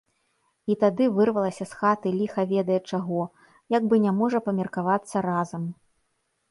[0.73, 3.21] І тады вырвалася з хаты ліха ведае чаго,
[3.77, 5.63] як бы не можа памеркавацца разам.